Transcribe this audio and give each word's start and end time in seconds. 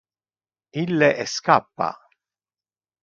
Ille 0.83 1.09
escappa. 1.25 1.91